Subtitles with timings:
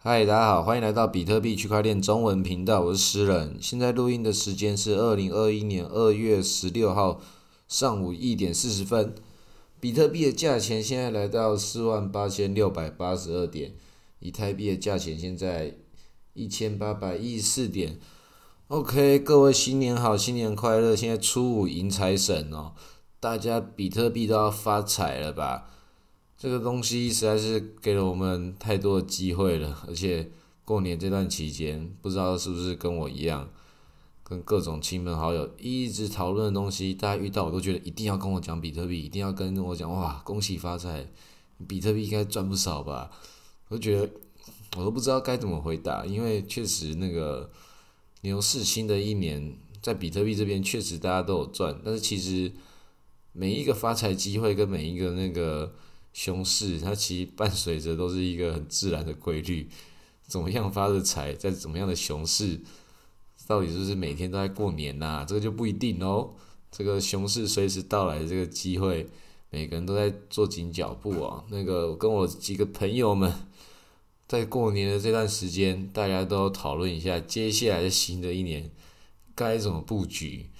[0.00, 3.58] 嗨，大家好，欢迎来到比特币区块链中文频道，我是诗人。
[3.60, 7.20] 现在录音的时间是二零二一年二月十六号
[7.66, 9.12] 上午一点四十分。
[9.80, 13.74] 比特币的价钱现在来到四万八千六百八十二点，
[14.20, 15.74] 以太币的价钱现在
[16.32, 17.98] 一千八百一十四点。
[18.68, 20.94] OK，各位新年好，新年快乐！
[20.94, 22.74] 现在初五迎财神哦，
[23.18, 25.68] 大家比特币都要发财了吧？
[26.38, 30.30] 这个东西实在是给了我们太多的机会了，而且
[30.64, 33.50] 过年这段期间，不知道是不是跟我一样，
[34.22, 41.10] 跟各种亲朋好友一直讨论的东西，大家遇到我都觉得一定要跟我讲比特币，一定要跟我讲哇，恭喜发财，
[41.66, 43.10] 比特币应该赚不少吧？
[43.66, 44.08] 我觉得
[44.76, 47.50] 我都不知道该怎么回答，因为确实那个
[48.20, 52.52] 牛市新的一年，在比特币这边确实大家都有赚，但是其实
[53.32, 55.74] 每一个发财机会跟每一个那个。
[56.18, 59.68] 熊市，它其实伴随着都是一个很自然的规律。
[60.26, 62.60] 怎么样发的财，在怎么样的熊市，
[63.46, 65.24] 到底是不是每天都在过年呐？
[65.24, 66.34] 这个就不一定哦。
[66.72, 69.08] 这个熊市随时到来的这个机会，
[69.50, 71.44] 每个人都在做紧脚步啊。
[71.50, 73.32] 那个跟我几个朋友们，
[74.26, 78.68] 在过年的这段时间，大家都讨论一下接下来的新的一年
[79.36, 80.50] 该怎么布局。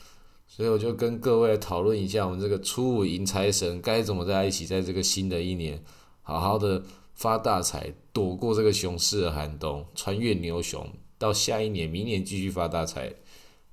[0.58, 5.80] 所以我就跟各位讨论一下，我们这个初五迎财神该怎么在一起，在这个新的一年
[6.20, 6.82] 好好的
[7.14, 10.84] 发大财，躲过这个熊市的寒冬，穿越牛熊，
[11.16, 13.14] 到下一年、明年继续发大财。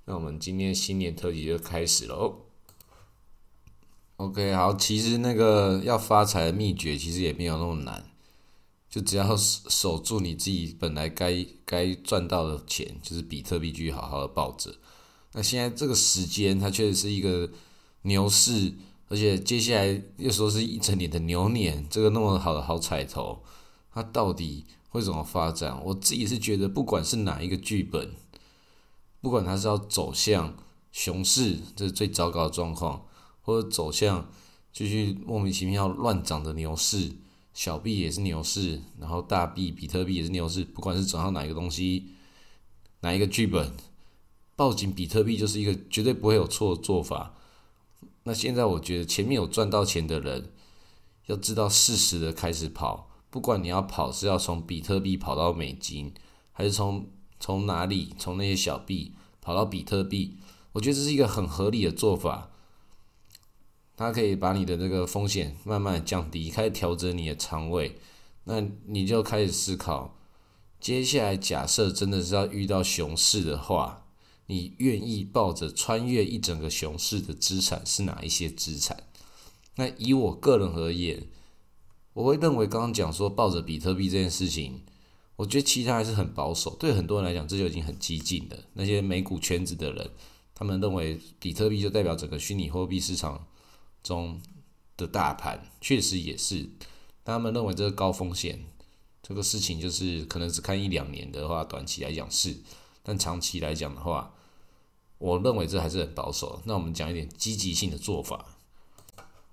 [0.06, 2.42] 那我们今天新年特辑就开始喽。
[4.18, 8.12] OK，好，其实那个要发财的秘诀其实也没有那么难，
[8.88, 14.76] 就只要守住你自己本来该该赚到的钱，就是比特币继续好好的抱着。
[15.38, 17.52] 那现在这个时间，它确实是一个
[18.04, 18.74] 牛市，
[19.10, 23.44] 而且接下来又说是一整年的牛年，这个那么好的好彩头，
[23.94, 25.78] 它到底会怎么发展？
[25.84, 28.14] 我自己是觉得，不管是哪一个剧本，
[29.20, 30.56] 不管它是要走向
[30.94, 33.06] 熊市，这是最糟糕的状况，
[33.42, 34.30] 或者走向
[34.72, 37.12] 继续莫名其妙乱涨的牛市，
[37.54, 42.12] 小币也是牛市，然后大币比特币也是牛市，不管是走向哪一个东西，
[43.02, 43.74] 哪一个剧本。
[44.56, 47.34] 抱紧比特币就是一个绝对不会有错的做法。
[48.24, 50.52] 那现在我觉得前面有赚到钱的人，
[51.28, 53.12] 要知道适时的开始跑。
[53.30, 56.14] 不管你要跑是要从比特币跑到美金，
[56.54, 57.08] 还是从
[57.40, 60.38] 从哪里从那些小币跑到比特币，
[60.72, 62.52] 我觉得这是一个很合理的做法。
[63.98, 68.00] 它可以把你的这个风险慢慢降低，开始调整你的仓位。
[68.46, 70.18] 那你就开始思考，
[70.80, 74.05] 接下来假设真的是要遇到熊市的话。
[74.48, 79.04] 你愿意抱着穿越一整个熊市的资产是哪一些资产？
[79.76, 81.28] 那以我个人而言，
[82.14, 84.84] 我会认为刚刚讲说抱着比特币这件事情，
[85.36, 86.76] 我觉得其他还是很保守。
[86.76, 88.64] 对很多人来讲，这就已经很激进的。
[88.74, 90.12] 那些美股圈子的人，
[90.54, 93.48] 他们认为比特币就代表整个虚拟货币市场
[94.04, 94.40] 中
[94.96, 96.70] 的大盘，确实也是。
[97.24, 98.64] 他们认为这个高风险，
[99.24, 102.58] 这个事情就是可能只看一两年的话，短期来讲是。
[103.02, 104.35] 但长期来讲的话，
[105.18, 106.62] 我认为这还是很保守。
[106.66, 108.46] 那我们讲一点积极性的做法，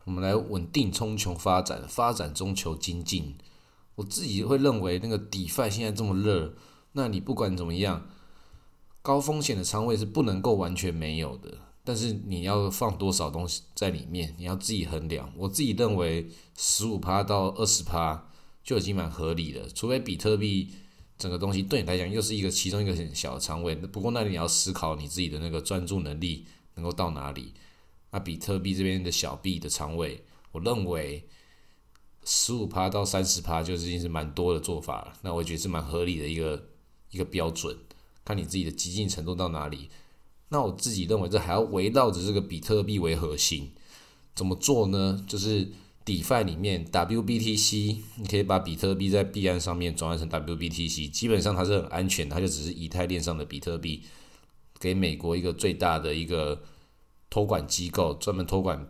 [0.04, 3.36] 我们来稳定冲求发展，发展中求精进。
[3.94, 6.54] 我自己会认为，那个底 i 现在这么热，
[6.92, 8.08] 那你不管怎么样，
[9.02, 11.58] 高风险的仓位是不能够完全没有的。
[11.84, 15.32] 但是你要放多少东西在里面，你要自己衡量。
[15.36, 18.28] 我自己认为，十五趴到二十趴
[18.64, 20.74] 就已经蛮合理的，除非比特币。
[21.22, 26.44] 整个东西对你来讲又是一个其中一个很小的仓位，不过那里你要思考你自己的那个专注能力
[26.74, 27.54] 能够到哪里。
[28.10, 31.24] 那比特币这边的小币的仓位，我认为
[32.24, 35.12] 十五趴到三十趴就已经是蛮多的做法了。
[35.22, 36.70] 那我觉得是蛮合理的一个
[37.12, 37.78] 一个标准，
[38.24, 39.90] 看你自己的激进程度到哪里。
[40.48, 43.70] 那我自己认为这还要围绕着这个比特币为核心，
[44.34, 45.24] 怎么做呢？
[45.28, 45.70] 就是。
[46.04, 54.02] DeFi 里面 WBTC，你可以把比特币在币安上面转换成 WBTC，基本上它是很安全，它就只是以太链上的比特币，
[54.80, 56.62] 给美国一个最大的一个
[57.30, 58.88] 托管机构专门托管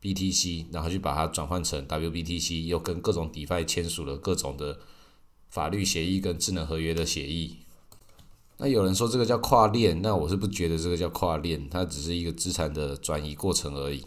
[0.00, 4.80] BTC，然后去把它转换成 WBTC，又跟各种 DeFi 签署了各种的
[5.48, 7.58] 法律协议跟智能合约的协议。
[8.58, 14.04] 那有人说这个叫跨链，那我是不觉得这个叫跨链，它只是一个资产的转移过程而已。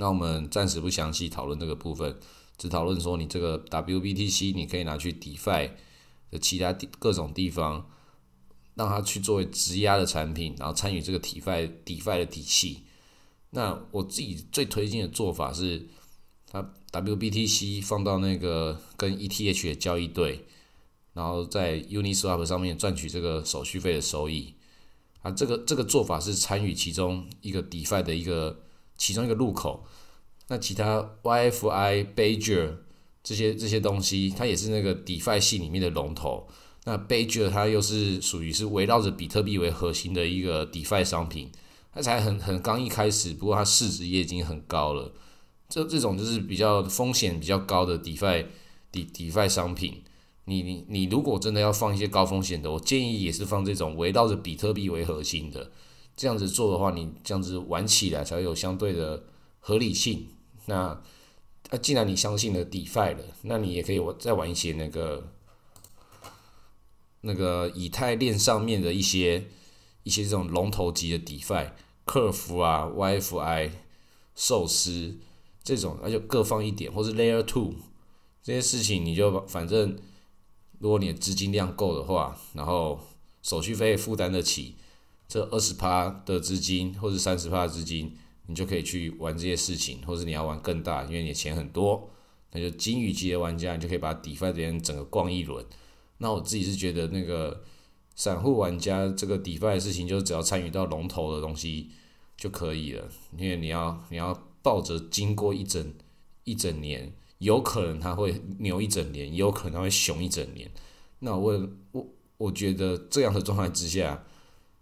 [0.00, 2.18] 那我们暂时不详细讨论这个部分，
[2.56, 5.70] 只讨论说你这个 WBTC 你可以拿去 DeFi
[6.30, 7.86] 的其他地各种地方，
[8.76, 12.84] 让它去作为质押的产品，然后参与这个 DeFi DeFi 的体系。
[13.50, 15.86] 那我自己最推荐的做法是，
[16.50, 20.46] 它 WBTC 放到那个跟 ETH 的交易对，
[21.12, 24.54] 然然后在 Uniswap 上面赚取这个手续费的收益。
[25.20, 28.58] 啊，这个这个做法是参与其中一个 DeFi 的一个
[29.00, 29.82] 其中一个入口。
[30.48, 32.74] 那其他 YFI、Bajer
[33.22, 36.46] 这些这些东西，它也是那个 DeFi 系里面的龙头。
[36.84, 41.50] 那 Bajer 它又是属于是围绕着比特币为核心的一个 DeFi 商品，
[41.94, 45.12] 它才很很刚一开始，不过它市值也已经很高了。
[45.68, 48.46] 这这种就是比较风险比较高的 DeFi、
[48.92, 50.02] D DeFi 商品。
[50.46, 55.70] 你你你如果真的要放一些高风险的，我建议也是放这种围绕着比特币为核心的，
[56.20, 59.24] 这样子做的话，你这样子玩起来才有相对的
[59.58, 60.28] 合理性。
[60.66, 61.02] 那
[61.70, 65.32] 那既然你相信了 DeFi 了，那你也可以我再玩一些那个
[67.22, 69.46] 那个以太链上面的一些
[70.02, 71.70] 一些这种龙头级的 DeFi，
[72.04, 73.70] 客服啊、YFI、
[74.34, 75.16] 寿司
[75.64, 77.72] 这种，那就各放一点，或是 Layer Two
[78.42, 79.98] 这些事情，你就反正。
[80.80, 83.00] 如果你的资金量够的话，然后
[83.42, 84.76] 手续费负担得起，
[85.30, 88.12] 这二十趴的资金或者三十趴的资金，
[88.46, 92.10] 你就可以去玩这些事情，或者你要玩更大，因为你的钱很多，
[92.50, 95.64] 那就金鱼级的玩家，你就可以把 DeFi 这边整个逛一轮。
[96.18, 97.62] 那我自己是觉得那个
[98.16, 101.90] 散户玩家这个 DeFi 的事情，就只要参与到龙头的东西
[102.36, 105.94] 就可以了，因为你要你要抱着经过一整
[106.42, 107.12] 一整年。
[107.38, 110.70] 有可能它会牛一整年，也有可能它会熊一整年。
[111.20, 112.06] 那我我
[112.36, 114.22] 我觉得这样的状态之下，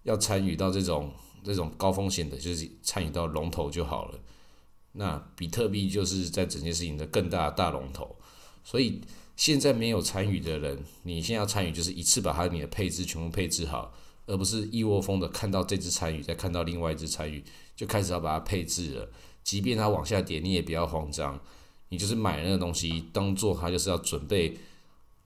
[0.09, 1.13] 要参与到这种
[1.45, 4.19] 这种高风险的，就是参与到龙头就好了。
[4.93, 8.17] 那比特币就是在整件事情的更大大龙头，
[8.65, 9.03] 所以
[9.37, 13.93] 现在没有参与的人，你现在要参与，就是一次把它你的配置全部配置好，
[14.27, 17.45] 而不是一窝蜂的看到这只参与，再看到另外一只参与，
[17.77, 19.09] 就开始要把它配置了。
[19.45, 21.39] 即便它往下跌，你也不要慌张。
[21.91, 24.59] 你就是买那个东西，当做它就是要准备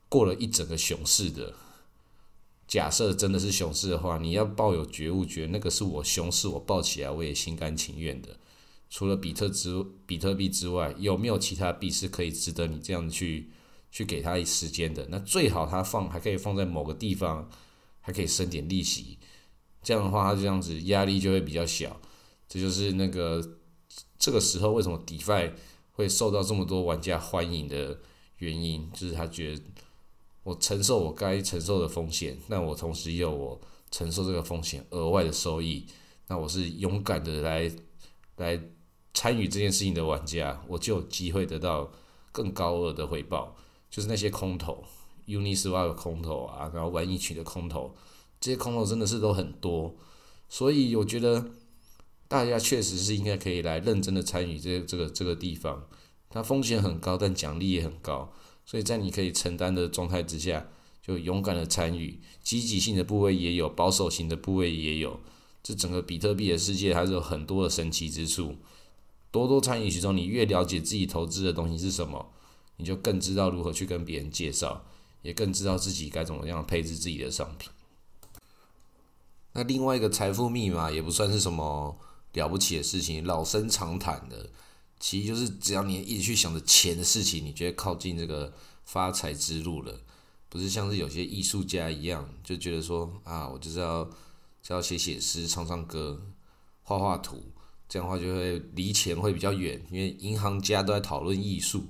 [0.09, 1.55] 过了一整个熊市的。
[2.73, 8.31] 假设真的是熊市的话，你要抱有觉悟，觉得那个是我熊市，我抱起来我也心甘情愿的。
[8.89, 13.51] 除了比特之比特币之外，有没有其他币是可以值得你这样去
[13.91, 15.07] 去给他时间的？
[15.11, 17.47] 那最好它放还可以放在某个地方，
[18.01, 19.19] 还可以生点利息。
[19.83, 22.01] 这样的话，它这样子压力就会比较小。
[22.49, 23.47] 这就是那个
[24.19, 25.53] 这个时候为什么 DeFi。
[25.95, 28.01] 会受到这么多玩家欢迎的
[28.39, 29.63] 原因，就是他觉得
[30.43, 33.61] 我承受我该承受的风险，那我同时也有我
[33.91, 35.87] 承受这个风险额外的收益，
[36.29, 37.71] 那我是勇敢的来
[38.37, 38.61] 来
[39.15, 41.91] 参与这件事情的玩家，我就有机会得到
[42.31, 43.57] 更高额的回报。
[43.91, 44.85] 就是那些空头
[45.27, 47.95] ，Uniswap 的空头啊，然后玩一群的空头，
[48.41, 49.95] 这些空头真的是都很多，
[50.49, 51.45] 所以我觉得。
[52.29, 55.87] 大家确实是应该可以来认真的参与这这个这个地方，
[56.31, 58.33] 它风险很高，但奖励也很高，
[58.73, 60.67] 所以在你可以承担的状态之下，
[61.03, 65.21] 就勇敢的参与，积极性的部位也有，保守型的部位也有，
[65.63, 68.57] 这整个比特币的世界还是有很多的神奇之处，
[69.31, 72.33] 多多参与其中，你越了解自己投资的东西是什么，
[72.79, 74.87] 你就更知道如何去跟别人介绍，
[75.21, 77.69] 也更知道自己该怎么样配置自己的商品。
[79.53, 81.99] 那另外一个财富密码也不算是什么。
[82.33, 84.49] 了不起的事情，老生常谈的，
[85.03, 88.55] 其实就是只要你一直去想着钱的事情，你觉得靠近这个
[88.85, 90.01] 发财之路了。
[90.49, 94.05] 不是像是有些艺术家一样，就觉得说啊，我就是要
[94.63, 96.23] 就要写写诗、唱唱歌、
[96.85, 97.43] 画画图，
[97.89, 99.85] 这样的话就会离钱会比较远。
[99.91, 101.89] 因为银行家都在讨论艺术，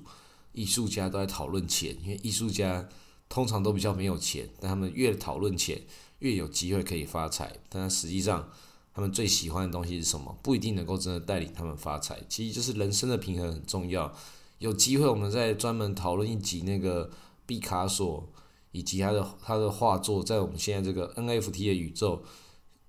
[0.53, 2.89] 艺术家都在讨论钱，因为艺术家
[3.29, 5.83] 通常都比较没有钱，但他们越讨论钱，
[6.21, 7.59] 越有机会可以发财。
[7.69, 8.49] 但实际上，
[8.95, 10.37] 他们最喜欢的东西是什么？
[10.43, 12.21] 不一定能够真的带领他们发财。
[12.29, 14.13] 其实就是人生的平衡很重要。
[14.59, 17.11] 有机会我们再专门讨论一集那个
[17.47, 18.29] 毕卡索
[18.71, 22.23] 以及他的他的画作，在我们现在这个 NFT 的宇宙，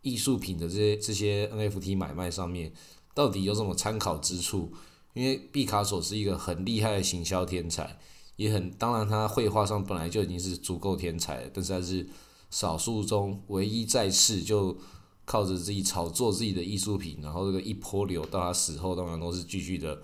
[0.02, 2.74] 艺术品的这些这些 NFT 买卖上面，
[3.14, 4.74] 到底有什么参考之处？
[5.14, 7.98] 因为毕卡索是一个很厉害的行销天才，
[8.36, 12.10] 也很当然他绘画上本来就已经是足够天才，但是他是
[12.50, 14.78] 少数中唯一在世就。
[15.26, 20.02] 靠着自己炒作自己的艺术品，然后这个一波流到他死后，当然都是继续的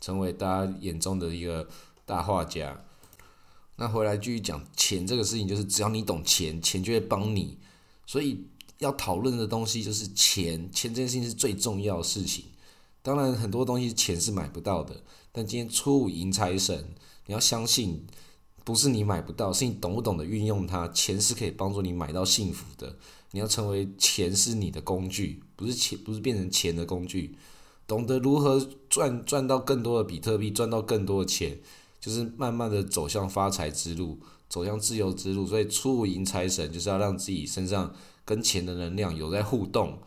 [0.00, 1.68] 成为大家眼中的一个
[2.06, 2.84] 大画家。
[3.76, 7.58] 那回来继续讲钱这个事情，就是只要你懂钱，钱就会帮你。
[8.06, 8.46] 所以
[8.78, 12.44] 要讨论的东西就是钱，钱这件事情是最重要的事情。
[13.00, 15.02] 当然很多东西钱是买不到的，
[15.32, 16.94] 但今天初五迎财神，
[17.26, 18.06] 你要相信，
[18.64, 20.86] 不是你买不到，是你懂不懂得运用它。
[20.88, 22.96] 钱是可以帮助你买到幸福的。
[23.32, 27.36] 你要成为钱是你的工具，不是钱，不是变成钱的工具。
[27.86, 31.58] 懂得如何赚赚到更多的比特币，赚到更多的钱，
[32.00, 34.18] 就是慢慢的走向发财之路。
[34.48, 35.46] 走向自由之路。
[35.46, 37.92] 所以出五迎财神就是要让自己身上
[38.24, 39.98] 跟钱的能量有在互动。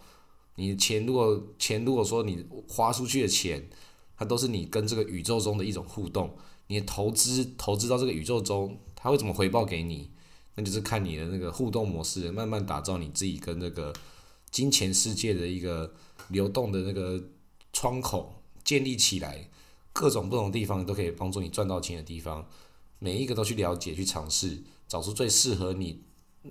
[0.55, 3.67] 你钱如果钱如果说你花出去的钱，
[4.15, 6.37] 它都是你跟这个宇宙中的一种互动。
[6.67, 10.11] 你投资投资到这个宇宙中，它会怎么回报给你？
[10.55, 13.93] 那就是看你的那个互动模式，慢慢打造你自己跟那个
[14.51, 15.93] 金钱世界的一个
[16.29, 17.21] 流动的那个
[17.73, 19.49] 窗口建立起来，
[19.91, 22.47] 各种不同地方都可以帮助你赚到钱的地方，
[22.99, 26.03] 每一个都去了解、去尝试，找出最适合你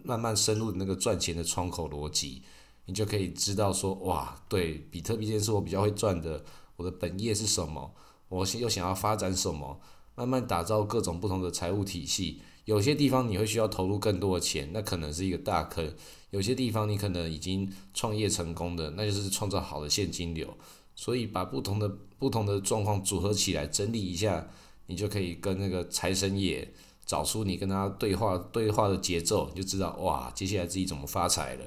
[0.02, 2.42] 慢慢深入的那个赚钱的窗口逻辑，
[2.85, 6.44] 你就可以知道说，哇，对，比特币这件事我比较会赚的，
[6.76, 7.94] 我的本业是什么，
[8.28, 9.80] 我又想要发展什么，
[10.14, 12.40] 慢慢打造各种不同的财务体系。
[12.64, 15.87] 有些地方你会需要投入更多的钱，那可能是一个大坑；
[16.30, 20.56] 有些地方你可能已经创业成功的，那就是创造好的现金流。
[20.97, 24.49] 所以把不同的不同的状况组合起来，整理一下，
[24.87, 26.73] 你就可以跟那个财神爷
[27.04, 31.66] 找出你跟他对话对话的节奏，你就知道哇，接下来自己怎么发财了。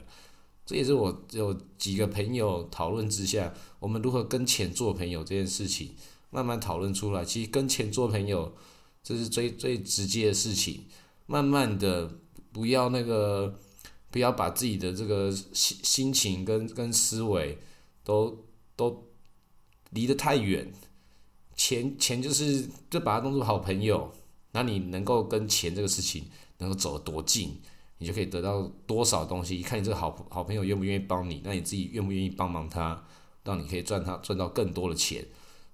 [0.66, 5.92] 这也是我有几个朋友讨论之下，我们如何跟钱做朋友这件事情
[6.38, 7.26] 慢慢讨论出来。
[7.26, 8.56] 其实跟钱做朋友。
[9.04, 10.84] 这是最最直接的事情，
[11.28, 12.20] 慢慢的
[12.52, 13.58] 不要那个，
[14.12, 17.58] 不要把自己的这个心心情跟跟思维
[18.04, 18.44] 都
[18.76, 19.08] 都
[19.92, 20.74] 离得太远，
[21.56, 24.12] 钱钱就是就把它当做好朋友，
[24.52, 26.26] 那你能够跟钱这个事情
[26.58, 27.62] 能够走得多近，
[28.00, 29.62] 你就可以得到多少东西。
[29.62, 33.06] 看你这个好好朋友愿不愿意帮你，那你自己愿不愿意帮忙他，
[33.46, 35.26] 让你可以赚他赚到更多的钱。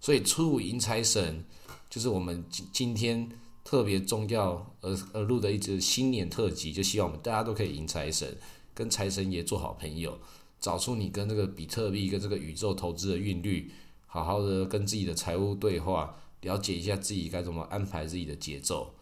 [0.04, 1.46] 所以初五迎财神。
[1.90, 3.30] 就是我们今今天
[3.64, 8.36] 特别重要而而录的一支新年特辑，就希望我们大家都可以迎财神，
[8.74, 10.18] 跟财神爷做好朋友，
[10.60, 13.72] 找出你跟这个比特币跟这个宇宙投资的韵律，
[14.08, 18.96] 好好的跟自己的财务对话，了解一下自己该怎么安排自己的节奏。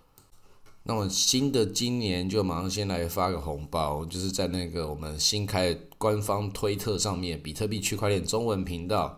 [0.83, 9.17] 那么新的今年就马上先来发个红包，就是在那个我们新开官方推特上面，比特币区块链中文频道。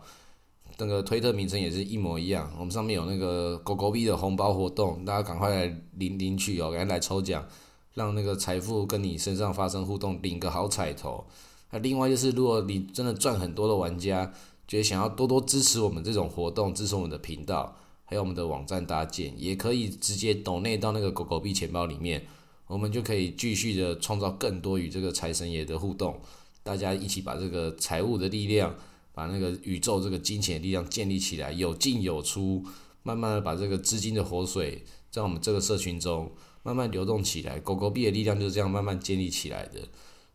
[0.86, 7.48] 那个推特名称也是一模一样，我们上面有那个狗狗币的红包活动，大家赶快来领领取哦，赶快来抽奖，
[7.94, 11.24] 让那个财富跟你身上发生互动，领个好彩头。
[11.72, 14.30] 那另外就是，如果你真的赚很多的玩家，
[14.68, 22.25] 觉得想要多多支持我们这种活动，支持我们的频道，还有我们的网站搭建，也可以直接抖内到那个狗狗币钱包里面，
[22.68, 26.20] 我们就可以继续的创造更多与这个财神爷的互动，
[26.62, 28.75] 大家一起把这个财务的力量。
[29.13, 32.65] 把那个宇宙这个金钱的力量建立起来，有进有出，
[33.03, 36.32] 慢慢的把这个资金的活水在我们这个社群中
[36.63, 37.60] 慢慢流动起来。
[37.60, 39.82] 狗狗币的力量就是这样慢慢建立起来的，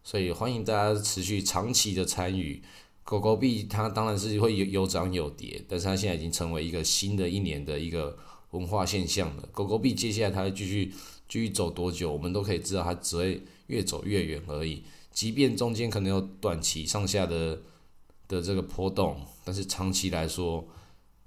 [0.04, 2.62] 所以欢迎大家持续长期的参与。
[3.02, 8.16] 狗狗币它当然是会有有涨有跌，但是它现在已经成为一个新的一年的一个
[8.52, 9.48] 文化现象了。
[9.50, 10.92] 狗狗币接下来它会继续
[11.28, 14.84] 继续走多久，我们都可以知道它只会越走越远而已。
[15.10, 17.60] 即便中间可能有短期上下的。
[18.28, 20.64] 的这个波动，但是长期来说，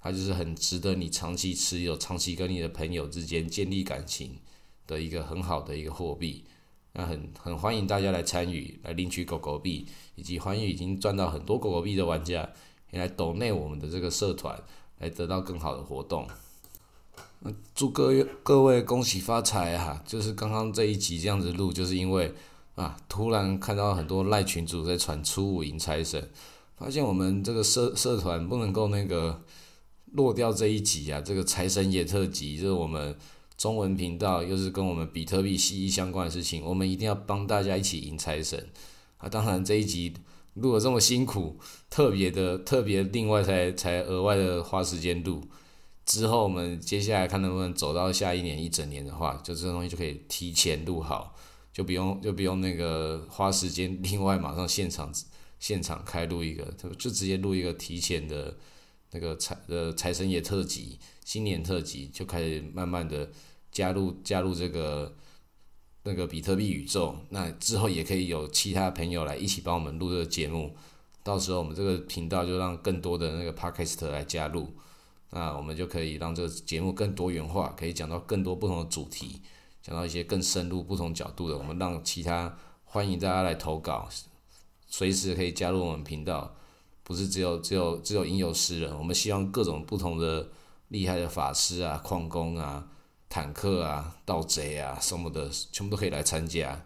[0.00, 4.38] 它就是很值得你长期持有、长期跟你的朋友之间建立感情
[4.86, 6.44] 的一个很好的一个货币。
[6.94, 12.48] 那很很欢迎大家来参与，来领取狗狗币，以及欢迎已经赚到很多狗狗币的玩家，
[12.90, 14.62] 也来抖内我们的这个社团，
[14.98, 16.28] 来得到更好的活动。
[17.40, 20.02] 那祝各位各位恭喜发财啊！
[20.06, 22.32] 就是刚刚这一集这样子录，就是因为
[22.74, 26.30] 啊，突然看到很多赖群主在传初五迎财神。
[26.82, 29.40] 发现我们这个社社团不能够那个
[30.14, 33.16] 落掉这一集啊，这个财神爷特辑，就是我们
[33.56, 38.68] 中文频道又是跟我们比特币息息相关的事情，我们一定要帮大家一起迎财神
[39.18, 39.28] 啊！
[39.28, 40.12] 当然这一集
[40.54, 41.56] 录的这么辛苦，
[41.88, 45.40] 特别的特别，另外才才额外的花时间录。
[46.04, 51.36] 之后我们接下来看能不能走到下一年一整年的话，就这东西就可以提前录好，
[51.72, 55.12] 就不用就不用那个花时间另外马上现场。
[55.62, 58.56] 现场开录一个，就就直接录一个提前的，
[59.12, 63.30] 那个财呃财神爷特辑、新年特辑，就开始慢慢的
[63.70, 65.14] 加入加入这个
[66.02, 67.16] 那个比特币宇宙。
[67.28, 70.74] 那之后也可以有其他朋友来一起帮我们录这个节目，
[71.22, 74.68] 到时候我们这个频道就让更多的那个 podcast 来加入，
[75.30, 79.40] 那我们就可以让这个节目更多元化，可以讲到更多不同的主题，
[79.80, 81.56] 讲到一些更深入、不同角度的。
[81.56, 84.08] 我们让其他欢迎大家来投稿。
[84.92, 86.54] 随时可以加入我们频道，
[87.02, 90.50] 不是只有只有只有吟游诗人，我们希望各种不同的
[90.88, 92.86] 厉害的法师啊、矿工啊、
[93.26, 96.84] 坦克啊、盗贼啊什么的，全部都可以来参加。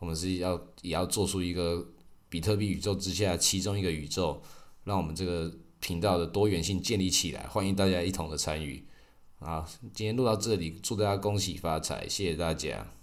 [0.00, 1.86] 我们是要也要做出一个
[2.28, 4.42] 比特币宇宙之下其中一个宇宙，
[4.82, 7.46] 让我们这个频道的多元性建立起来。
[7.46, 8.84] 欢迎大家一同的参与。
[9.38, 12.95] 好，今天录到这里，祝大家恭喜发财，谢谢大家。